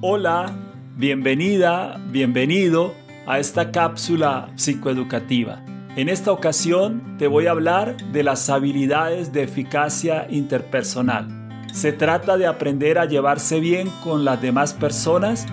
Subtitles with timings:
[0.00, 0.56] Hola,
[0.94, 2.94] bienvenida, bienvenido
[3.26, 5.60] a esta cápsula psicoeducativa.
[5.96, 11.26] En esta ocasión te voy a hablar de las habilidades de eficacia interpersonal.
[11.72, 15.46] Se trata de aprender a llevarse bien con las demás personas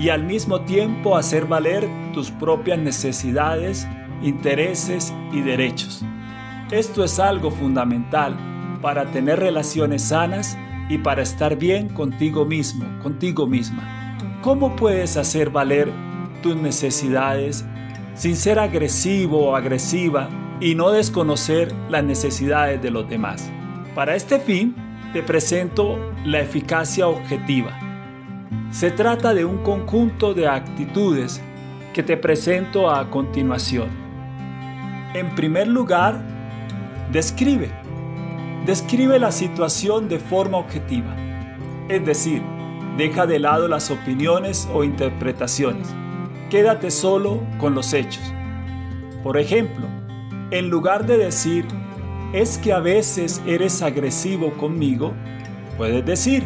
[0.00, 3.86] y al mismo tiempo hacer valer tus propias necesidades,
[4.20, 6.04] intereses y derechos.
[6.72, 8.36] Esto es algo fundamental
[8.82, 10.58] para tener relaciones sanas
[10.90, 14.18] y para estar bien contigo mismo, contigo misma.
[14.42, 15.90] ¿Cómo puedes hacer valer
[16.42, 17.64] tus necesidades
[18.14, 20.28] sin ser agresivo o agresiva
[20.60, 23.48] y no desconocer las necesidades de los demás?
[23.94, 24.74] Para este fin,
[25.12, 27.70] te presento la eficacia objetiva.
[28.72, 31.40] Se trata de un conjunto de actitudes
[31.94, 33.88] que te presento a continuación.
[35.14, 36.20] En primer lugar,
[37.12, 37.79] describe
[38.66, 41.16] Describe la situación de forma objetiva,
[41.88, 42.42] es decir,
[42.98, 45.88] deja de lado las opiniones o interpretaciones.
[46.50, 48.22] Quédate solo con los hechos.
[49.22, 49.86] Por ejemplo,
[50.50, 51.64] en lugar de decir,
[52.34, 55.14] es que a veces eres agresivo conmigo,
[55.78, 56.44] puedes decir,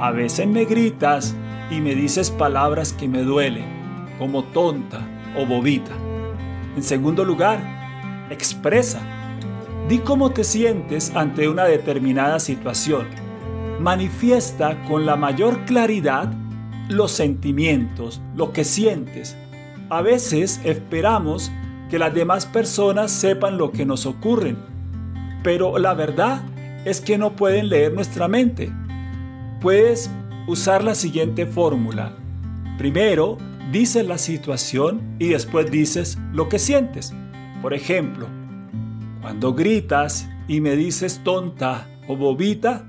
[0.00, 1.34] a veces me gritas
[1.70, 3.64] y me dices palabras que me duelen,
[4.18, 5.00] como tonta
[5.34, 5.92] o bobita.
[6.76, 7.58] En segundo lugar,
[8.30, 9.00] expresa
[9.88, 13.08] Di cómo te sientes ante una determinada situación.
[13.80, 16.32] Manifiesta con la mayor claridad
[16.88, 19.36] los sentimientos, lo que sientes.
[19.90, 21.50] A veces esperamos
[21.90, 24.56] que las demás personas sepan lo que nos ocurre,
[25.42, 26.42] pero la verdad
[26.84, 28.72] es que no pueden leer nuestra mente.
[29.60, 30.10] Puedes
[30.46, 32.14] usar la siguiente fórmula.
[32.78, 33.36] Primero,
[33.72, 37.12] dices la situación y después dices lo que sientes.
[37.60, 38.28] Por ejemplo,
[39.22, 42.84] cuando gritas y me dices tonta o bobita,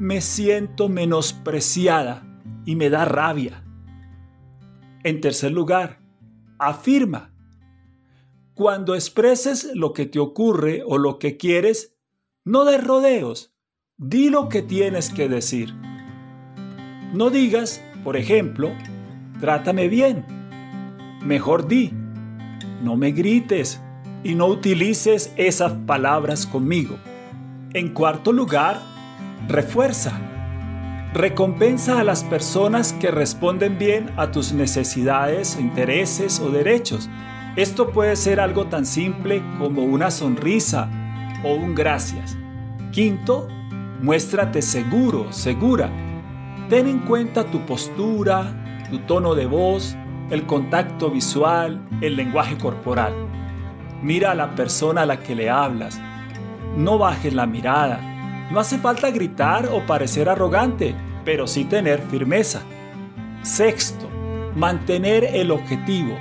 [0.00, 2.26] me siento menospreciada
[2.64, 3.62] y me da rabia.
[5.02, 6.00] En tercer lugar,
[6.58, 7.30] afirma.
[8.54, 11.94] Cuando expreses lo que te ocurre o lo que quieres,
[12.44, 13.54] no des rodeos,
[13.98, 15.74] di lo que tienes que decir.
[17.12, 18.70] No digas, por ejemplo,
[19.40, 20.24] trátame bien.
[21.22, 21.92] Mejor di,
[22.82, 23.83] no me grites,
[24.24, 26.96] y no utilices esas palabras conmigo.
[27.74, 28.80] En cuarto lugar,
[29.46, 30.18] refuerza.
[31.12, 37.08] Recompensa a las personas que responden bien a tus necesidades, intereses o derechos.
[37.54, 40.90] Esto puede ser algo tan simple como una sonrisa
[41.44, 42.36] o un gracias.
[42.90, 43.46] Quinto,
[44.00, 45.88] muéstrate seguro, segura.
[46.68, 49.96] Ten en cuenta tu postura, tu tono de voz,
[50.30, 53.12] el contacto visual, el lenguaje corporal.
[54.04, 55.98] Mira a la persona a la que le hablas.
[56.76, 58.48] No bajes la mirada.
[58.52, 60.94] No hace falta gritar o parecer arrogante,
[61.24, 62.60] pero sí tener firmeza.
[63.40, 64.06] Sexto,
[64.54, 66.18] mantener el objetivo.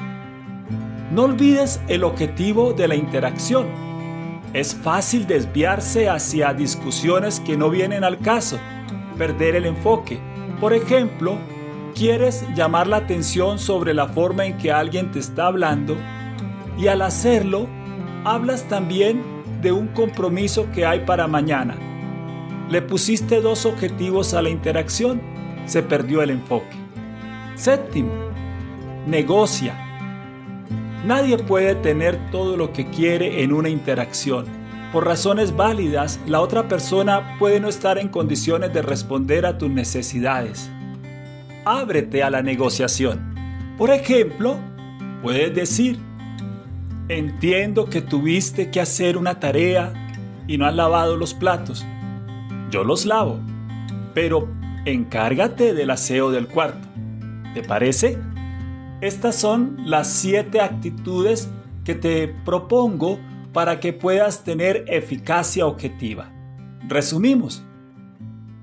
[1.11, 3.67] No olvides el objetivo de la interacción.
[4.53, 8.59] Es fácil desviarse hacia discusiones que no vienen al caso,
[9.17, 10.21] perder el enfoque.
[10.61, 11.37] Por ejemplo,
[11.93, 15.97] quieres llamar la atención sobre la forma en que alguien te está hablando
[16.77, 17.67] y al hacerlo,
[18.25, 19.21] hablas también
[19.61, 21.75] de un compromiso que hay para mañana.
[22.69, 25.21] Le pusiste dos objetivos a la interacción,
[25.65, 26.75] se perdió el enfoque.
[27.55, 28.11] Séptimo,
[29.07, 29.79] negocia.
[31.05, 34.45] Nadie puede tener todo lo que quiere en una interacción.
[34.91, 39.69] Por razones válidas, la otra persona puede no estar en condiciones de responder a tus
[39.69, 40.69] necesidades.
[41.65, 43.33] Ábrete a la negociación.
[43.77, 44.57] Por ejemplo,
[45.21, 45.99] puedes decir,
[47.09, 49.93] Entiendo que tuviste que hacer una tarea
[50.47, 51.85] y no has lavado los platos.
[52.71, 53.39] Yo los lavo,
[54.13, 54.47] pero
[54.85, 56.87] encárgate del aseo del cuarto.
[57.53, 58.17] ¿Te parece?
[59.01, 61.49] Estas son las siete actitudes
[61.83, 63.19] que te propongo
[63.51, 66.31] para que puedas tener eficacia objetiva.
[66.87, 67.65] Resumimos.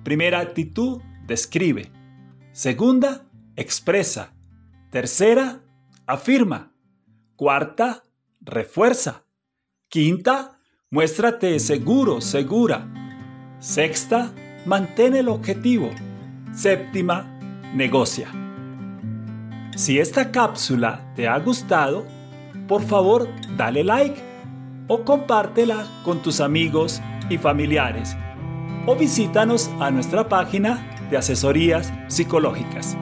[0.03, 1.93] Primera actitud, describe.
[2.53, 4.33] Segunda, expresa.
[4.91, 5.61] Tercera,
[6.07, 6.73] afirma.
[7.37, 8.03] Cuarta,
[8.41, 9.25] refuerza.
[9.89, 10.59] Quinta,
[10.91, 12.89] muéstrate seguro, segura.
[13.59, 14.33] Sexta,
[14.67, 15.91] mantén el objetivo.
[16.53, 17.39] Séptima,
[17.75, 18.29] negocia.
[19.77, 22.07] Si esta cápsula te ha gustado,
[22.67, 24.21] por favor dale like
[24.89, 28.17] o compártela con tus amigos y familiares
[28.87, 32.97] o visítanos a nuestra página de asesorías psicológicas.